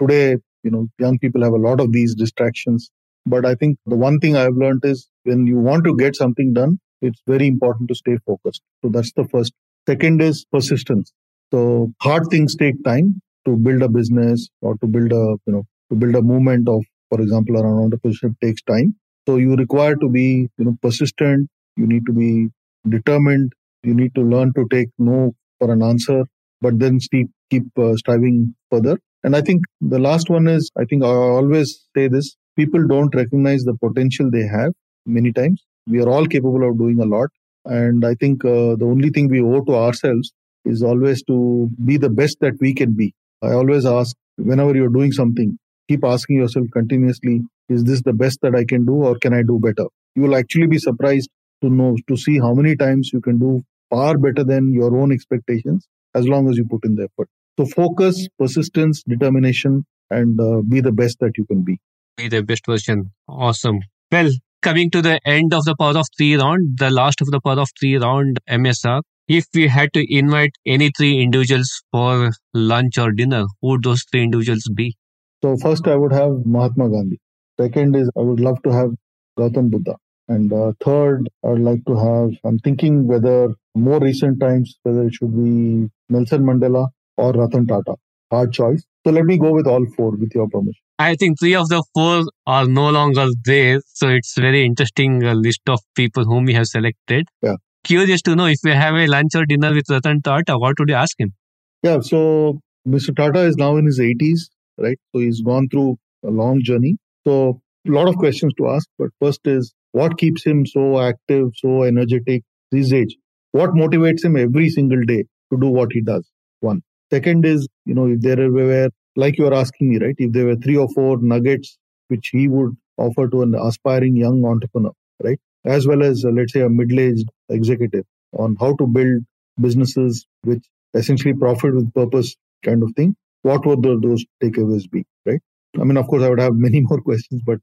[0.00, 2.90] Today you know young people have a lot of these distractions.
[3.26, 6.52] But i think the one thing i've learned is when you want to get something
[6.52, 8.62] done it's very important to stay focused.
[8.82, 9.52] So that's the first.
[9.86, 11.12] Second is persistence.
[11.52, 15.64] So hard things take time to build a business or to build a you know
[15.90, 18.94] to build a movement of for example around entrepreneurship takes time.
[19.28, 21.48] So you require to be you know persistent.
[21.76, 22.48] You need to be
[22.88, 23.52] determined
[23.84, 26.24] you need to learn to take no for an answer,
[26.60, 28.98] but then keep, keep uh, striving further.
[29.22, 33.14] And I think the last one is I think I always say this people don't
[33.14, 34.72] recognize the potential they have
[35.06, 35.64] many times.
[35.86, 37.28] We are all capable of doing a lot.
[37.64, 40.32] And I think uh, the only thing we owe to ourselves
[40.64, 43.14] is always to be the best that we can be.
[43.42, 48.38] I always ask whenever you're doing something, keep asking yourself continuously, is this the best
[48.42, 49.86] that I can do or can I do better?
[50.14, 51.28] You will actually be surprised
[51.62, 53.62] to know, to see how many times you can do
[53.94, 57.28] far better than your own expectations as long as you put in the effort.
[57.58, 61.78] So focus, persistence, determination, and uh, be the best that you can be.
[62.16, 63.12] Be the best version.
[63.28, 63.78] Awesome.
[64.10, 64.30] Well,
[64.62, 67.60] coming to the end of the power of three round, the last of the power
[67.60, 69.02] of three round MSR.
[69.26, 74.04] If we had to invite any three individuals for lunch or dinner, who would those
[74.10, 74.96] three individuals be?
[75.42, 77.20] So first, I would have Mahatma Gandhi.
[77.60, 78.90] Second is I would love to have
[79.38, 79.96] Gautam Buddha.
[80.28, 85.14] And uh, third, I'd like to have, I'm thinking whether more recent times, whether it
[85.14, 87.96] should be Nelson Mandela or Ratan Tata.
[88.30, 88.84] Hard choice.
[89.06, 90.80] So let me go with all four with your permission.
[90.98, 93.80] I think three of the four are no longer there.
[93.94, 97.28] So it's very interesting uh, list of people whom we have selected.
[97.42, 97.56] Yeah.
[97.84, 100.88] Curious to know if we have a lunch or dinner with Ratan Tata, what would
[100.88, 101.34] you ask him?
[101.82, 102.00] Yeah.
[102.00, 103.14] So Mr.
[103.14, 104.98] Tata is now in his 80s, right?
[105.12, 106.96] So he's gone through a long journey.
[107.26, 108.88] So a lot of questions to ask.
[108.98, 113.16] But first is what keeps him so active, so energetic this age?
[113.58, 116.24] what motivates him every single day to do what he does
[116.68, 116.80] one
[117.12, 118.88] second is you know if there were
[119.22, 122.48] like you are asking me right if there were three or four nuggets which he
[122.54, 122.72] would
[123.04, 124.92] offer to an aspiring young entrepreneur
[125.22, 125.38] right
[125.76, 128.04] as well as uh, let's say a middle-aged executive
[128.44, 129.22] on how to build
[129.68, 130.64] businesses which
[131.02, 135.42] essentially profit with purpose kind of thing what would those takeaways be right
[135.80, 137.60] i mean of course i would have many more questions but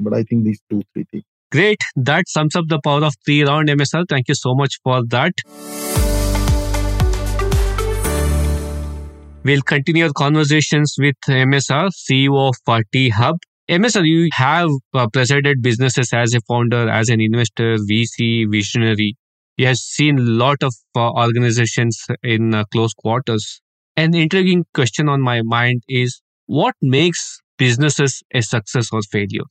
[0.00, 1.80] but i think these two three things Great.
[1.96, 4.06] That sums up the power of three round MSR.
[4.08, 5.34] Thank you so much for that.
[9.44, 13.36] We'll continue our conversations with MSR, CEO of T Hub.
[13.68, 19.16] MSR, you have uh, presided businesses as a founder, as an investor, VC, visionary.
[19.58, 23.60] You have seen a lot of uh, organizations in uh, close quarters.
[23.96, 29.44] An intriguing question on my mind is what makes businesses a success or failure?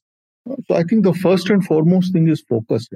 [0.47, 2.87] So I think the first and foremost thing is focus.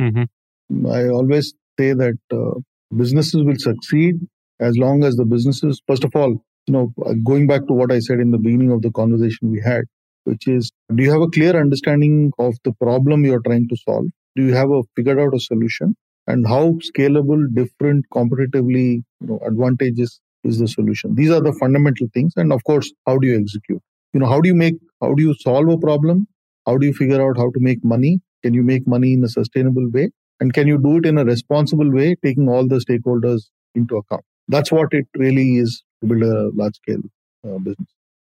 [0.00, 0.86] Mm-hmm.
[0.86, 2.60] I always say that uh,
[2.96, 4.16] businesses will succeed
[4.60, 6.30] as long as the businesses, first of all,
[6.66, 6.92] you know,
[7.24, 9.84] going back to what I said in the beginning of the conversation we had,
[10.24, 14.06] which is, do you have a clear understanding of the problem you're trying to solve?
[14.36, 15.96] Do you have a figured out a solution?
[16.26, 21.14] And how scalable, different, competitively, you know, advantages is the solution?
[21.14, 22.32] These are the fundamental things.
[22.36, 23.82] And of course, how do you execute?
[24.14, 26.26] You know, how do you make, how do you solve a problem?
[26.66, 28.20] How do you figure out how to make money?
[28.42, 30.10] Can you make money in a sustainable way?
[30.40, 33.42] And can you do it in a responsible way, taking all the stakeholders
[33.74, 34.24] into account?
[34.48, 37.02] That's what it really is to build a large scale
[37.46, 37.88] uh, business.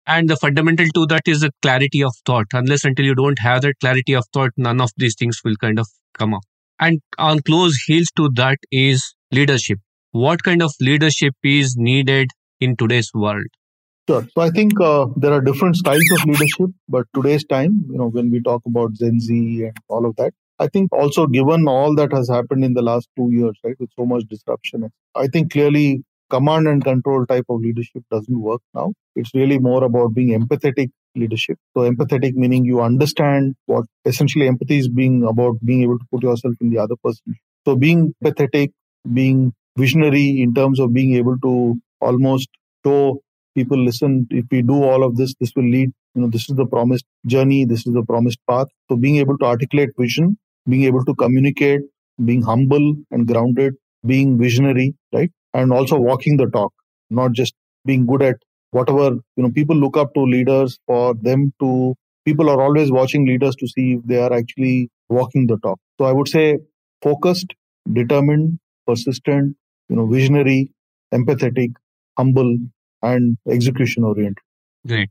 [0.07, 2.47] And the fundamental to that is the clarity of thought.
[2.53, 5.79] Unless until you don't have that clarity of thought, none of these things will kind
[5.79, 6.43] of come up.
[6.79, 9.79] And on close heels to that is leadership.
[10.13, 13.47] What kind of leadership is needed in today's world?
[14.09, 14.27] Sure.
[14.35, 18.09] So I think uh, there are different styles of leadership, but today's time, you know,
[18.09, 21.95] when we talk about Gen Z and all of that, I think also given all
[21.97, 25.53] that has happened in the last two years, right, with so much disruption, I think
[25.53, 28.93] clearly command and control type of leadership doesn't work now.
[29.17, 31.59] It's really more about being empathetic leadership.
[31.77, 36.23] So empathetic meaning you understand what essentially empathy is being about being able to put
[36.23, 37.37] yourself in the other person.
[37.67, 38.71] So being empathetic,
[39.13, 42.49] being visionary in terms of being able to almost
[42.85, 43.21] show
[43.55, 44.27] people listen.
[44.31, 47.05] If we do all of this this will lead you know this is the promised
[47.27, 48.69] journey this is the promised path.
[48.89, 50.39] So being able to articulate vision
[50.69, 51.83] being able to communicate
[52.25, 53.75] being humble and grounded
[54.07, 55.31] being visionary right?
[55.53, 56.73] And also walking the talk
[57.11, 58.37] not just being good at
[58.71, 63.27] whatever you know people look up to leaders for them to people are always watching
[63.27, 65.79] leaders to see if they are actually walking the talk.
[65.99, 66.59] So i would say
[67.03, 67.55] focused
[67.93, 69.57] determined persistent
[69.89, 70.71] you know visionary
[71.13, 71.73] empathetic
[72.19, 72.57] humble
[73.13, 74.39] and execution oriented
[74.87, 75.11] Great.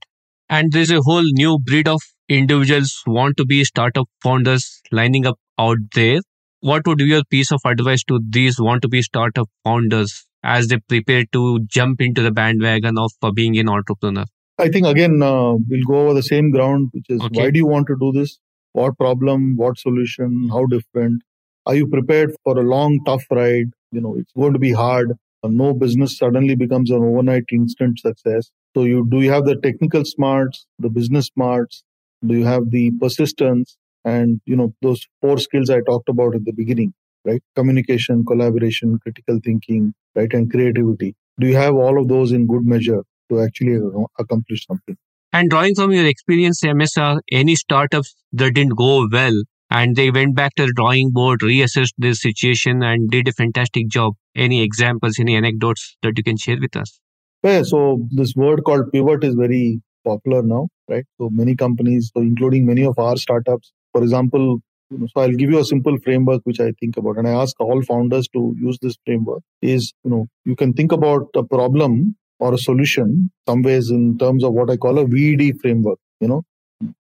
[0.50, 5.38] And there's a whole new breed of individuals want to be startup founders lining up
[5.60, 6.20] out there.
[6.62, 10.68] What would be your piece of advice to these want to be startup founders as
[10.68, 14.26] they prepare to jump into the bandwagon of uh, being an entrepreneur?
[14.58, 17.42] I think again uh, we'll go over the same ground, which is Okay.
[17.42, 18.38] why do you want to do this?
[18.74, 19.56] What problem?
[19.56, 20.50] What solution?
[20.52, 21.22] How different?
[21.66, 23.72] Are you prepared for a long, tough ride?
[23.92, 25.14] You know, it's going to be hard.
[25.50, 28.50] No business suddenly becomes an overnight instant success.
[28.76, 31.84] So you do you have the technical smarts, the business smarts?
[32.26, 33.78] Do you have the persistence?
[34.06, 36.94] And you know those four skills I talked about at the beginning,
[37.26, 37.42] right?
[37.56, 41.16] Communication, collaboration, critical thinking, right, and creativity.
[41.40, 43.80] Do you have all of those in good measure to actually
[44.20, 44.98] accomplish something?
[45.32, 50.36] And drawing from your experience, MSR, any startups that didn't go well and they went
[50.36, 54.14] back to the drawing board, reassessed their situation and did a fantastic job.
[54.36, 57.00] Any examples, any anecdotes that you can share with us?
[57.44, 61.06] Yeah, so this word called pivot is very popular now, right?
[61.20, 64.60] So many companies, so including many of our startups, for example,
[64.92, 67.82] so I'll give you a simple framework which I think about, and I ask all
[67.82, 69.42] founders to use this framework.
[69.62, 74.20] Is you know you can think about a problem or a solution some ways in
[74.20, 75.98] terms of what I call a VED framework.
[76.20, 76.44] You know,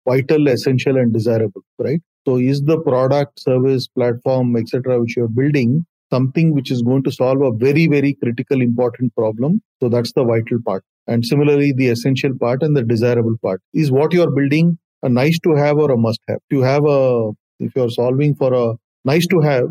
[0.07, 2.01] vital, essential, and desirable, right?
[2.25, 7.11] So is the product, service, platform, etc., which you're building something which is going to
[7.11, 9.61] solve a very, very critical, important problem?
[9.81, 10.83] So that's the vital part.
[11.07, 15.37] And similarly, the essential part and the desirable part is what you're building a nice
[15.39, 16.37] to have or a must have.
[16.49, 19.65] If you have a, if you're solving for a nice to have,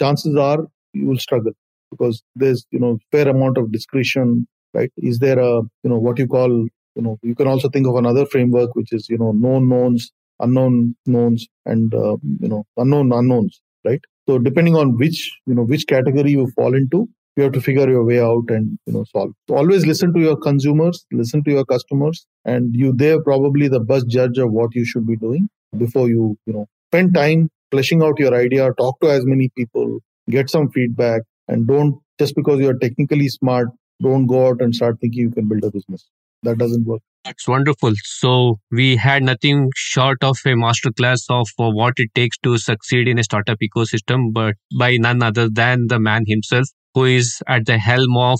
[0.00, 1.52] chances are you will struggle
[1.90, 4.90] because there's, you know, fair amount of discretion, right?
[4.96, 7.96] Is there a, you know, what you call, you know, you can also think of
[7.96, 13.12] another framework, which is, you know, known knowns, unknown knowns, and, uh, you know, unknown
[13.12, 14.00] unknowns, right?
[14.28, 17.88] So depending on which, you know, which category you fall into, you have to figure
[17.88, 21.50] your way out and you know solve so always listen to your consumers listen to
[21.50, 25.48] your customers and you they're probably the best judge of what you should be doing
[25.76, 29.98] before you you know spend time fleshing out your idea talk to as many people
[30.30, 33.68] get some feedback and don't just because you're technically smart
[34.02, 36.08] don't go out and start thinking you can build a business
[36.46, 37.94] that doesn't work That's wonderful.
[38.08, 38.32] So
[38.70, 43.18] we had nothing short of a masterclass of uh, what it takes to succeed in
[43.22, 47.78] a startup ecosystem, but by none other than the man himself, who is at the
[47.78, 48.38] helm of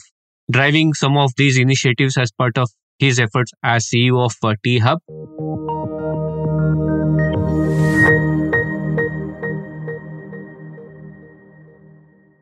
[0.50, 4.78] driving some of these initiatives as part of his efforts as CEO of uh, T
[4.78, 5.00] Hub.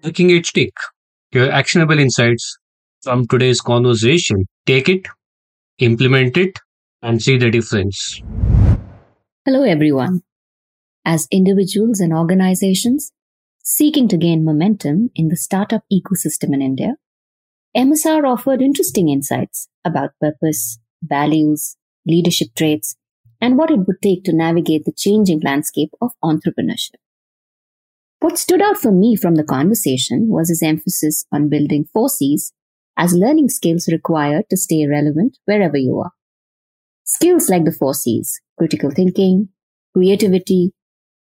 [0.02, 0.74] Looking at stick,
[1.32, 2.58] your actionable insights
[3.02, 4.44] from today's conversation.
[4.66, 5.06] Take it,
[5.78, 6.58] implement it,
[7.02, 8.22] and see the difference.
[9.44, 10.22] Hello, everyone.
[11.04, 13.12] As individuals and organizations
[13.62, 16.96] seeking to gain momentum in the startup ecosystem in India,
[17.76, 22.96] MSR offered interesting insights about purpose, values, leadership traits,
[23.40, 27.00] and what it would take to navigate the changing landscape of entrepreneurship.
[28.20, 32.52] What stood out for me from the conversation was his emphasis on building four C's
[32.96, 36.12] as learning skills required to stay relevant wherever you are.
[37.04, 39.48] Skills like the four C's, critical thinking,
[39.94, 40.72] creativity,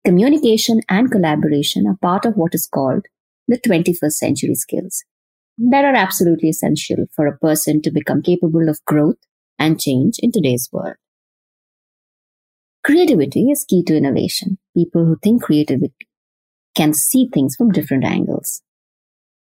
[0.05, 3.05] communication, and collaboration are part of what is called
[3.47, 5.03] the 21st century skills
[5.57, 9.17] that are absolutely essential for a person to become capable of growth
[9.57, 10.95] and change in today's world.
[12.83, 14.59] Creativity is key to innovation.
[14.75, 15.93] People who think creatively
[16.75, 18.61] can see things from different angles.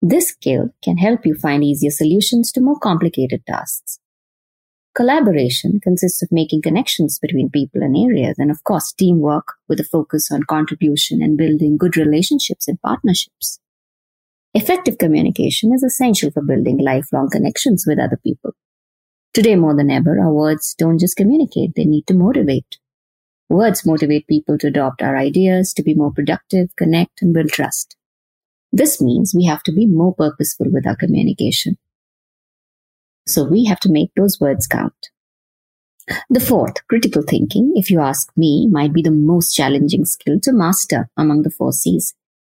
[0.06, 4.00] This skill can help you find easier solutions to more complicated tasks.
[4.94, 9.84] Collaboration consists of making connections between people and areas, and of course, teamwork with a
[9.84, 13.60] focus on contribution and building good relationships and partnerships.
[14.52, 18.52] Effective communication is essential for building lifelong connections with other people.
[19.32, 22.76] Today, more than ever, our words don't just communicate, they need to motivate.
[23.48, 27.96] Words motivate people to adopt our ideas, to be more productive, connect, and build trust.
[28.74, 31.78] This means we have to be more purposeful with our communication.
[33.24, 35.10] So we have to make those words count.
[36.28, 40.52] The fourth, critical thinking, if you ask me, might be the most challenging skill to
[40.52, 42.14] master among the four C's.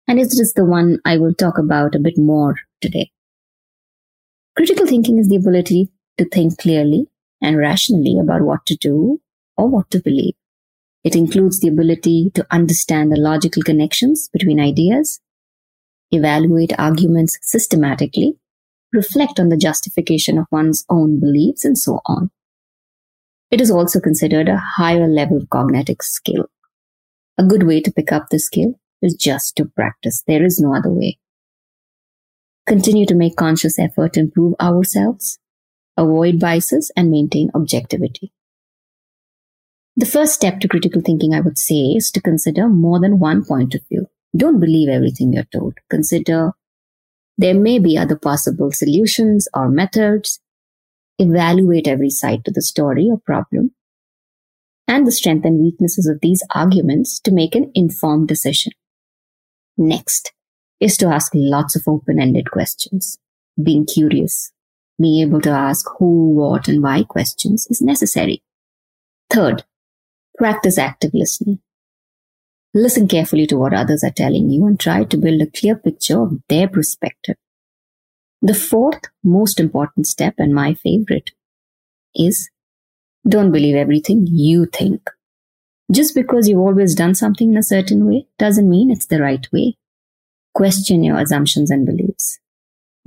[0.07, 3.11] And it is the one I will talk about a bit more today.
[4.57, 7.09] Critical thinking is the ability to think clearly
[7.43, 9.21] and rationally about what to do
[9.57, 10.35] or what to believe.
[11.03, 15.21] It includes the ability to understand the logical connections between ideas,
[16.15, 18.35] evaluate arguments systematically,
[18.93, 22.31] reflect on the justification of one's own beliefs, and so on.
[23.51, 26.47] It is also considered a higher level cognitive skill.
[27.39, 30.23] A good way to pick up the skill is just to practice.
[30.27, 31.19] There is no other way.
[32.67, 35.39] Continue to make conscious effort to improve ourselves,
[35.97, 38.33] avoid biases, and maintain objectivity.
[39.97, 43.45] The first step to critical thinking, I would say, is to consider more than one
[43.45, 44.09] point of view.
[44.37, 45.75] Don't believe everything you're told.
[45.91, 46.53] Consider
[47.39, 50.41] there may be other possible solutions or methods.
[51.19, 53.73] Evaluate every side to the story or problem
[54.87, 58.73] and the strengths and weaknesses of these arguments to make an informed decision.
[59.77, 60.33] Next
[60.81, 63.19] is to ask lots of open-ended questions.
[63.63, 64.53] Being curious,
[65.01, 68.43] being able to ask who, what, and why questions is necessary.
[69.31, 69.65] Third,
[70.37, 71.61] practice active listening.
[72.77, 76.21] Listen carefully to what others are telling you and try to build a clear picture
[76.21, 77.37] of their perspective.
[78.43, 81.31] The fourth most important step and my favorite
[82.17, 82.51] is
[83.27, 85.09] don't believe everything you think.
[85.93, 89.47] Just because you've always done something in a certain way doesn't mean it's the right
[89.53, 89.77] way.
[90.53, 92.41] Question your assumptions and beliefs.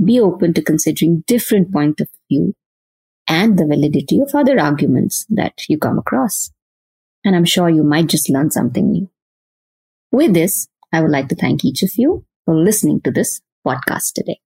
[0.03, 2.55] Be open to considering different point of view
[3.28, 6.51] and the validity of other arguments that you come across.
[7.26, 9.09] And I'm sure you might just learn something new.
[10.12, 14.14] With this, I would like to thank each of you for listening to this podcast
[14.14, 14.39] today.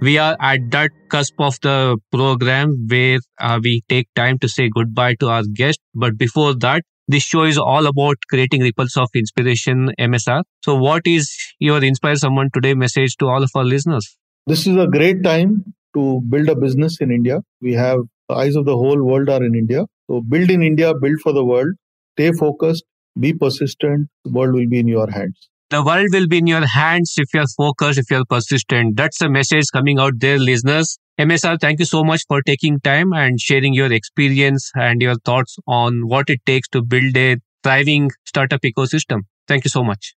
[0.00, 4.68] We are at that cusp of the program where uh, we take time to say
[4.68, 5.78] goodbye to our guest.
[5.94, 10.42] But before that, this show is all about creating ripples of inspiration, MSR.
[10.64, 14.16] So, what is your Inspire Someone Today message to all of our listeners?
[14.46, 17.40] This is a great time to build a business in India.
[17.60, 19.86] We have the eyes of the whole world are in India.
[20.08, 21.74] So build in India, build for the world.
[22.16, 22.84] Stay focused,
[23.18, 24.08] be persistent.
[24.24, 25.48] The world will be in your hands.
[25.70, 28.96] The world will be in your hands if you're focused, if you're persistent.
[28.96, 30.98] That's a message coming out there, listeners.
[31.18, 35.56] MSR, thank you so much for taking time and sharing your experience and your thoughts
[35.66, 39.22] on what it takes to build a thriving startup ecosystem.
[39.48, 40.14] Thank you so much.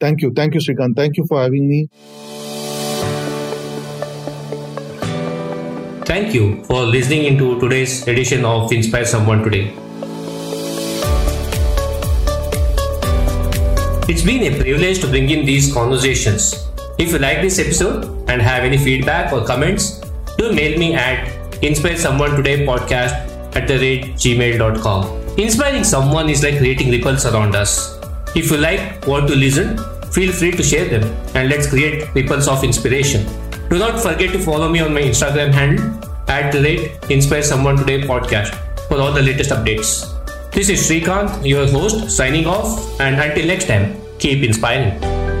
[0.00, 0.32] Thank you.
[0.34, 0.96] Thank you, Srikanth.
[0.96, 1.88] Thank you for having me.
[6.06, 9.74] Thank you for listening into today's edition of Inspire Someone Today.
[14.08, 16.68] It's been a privilege to bring in these conversations.
[16.96, 20.00] If you like this episode and have any feedback or comments,
[20.38, 25.38] do mail me at inspire someone today podcast at the rate gmail.com.
[25.38, 27.98] Inspiring someone is like creating ripples around us.
[28.36, 29.76] If you like what to listen,
[30.12, 31.04] feel free to share them
[31.34, 33.24] and let's create ripples of inspiration.
[33.68, 35.84] Do not forget to follow me on my Instagram handle
[36.28, 38.54] at the rate Inspire Someone Today podcast
[38.88, 40.12] for all the latest updates.
[40.52, 45.35] This is Srikanth, your host, signing off, and until next time, keep inspiring.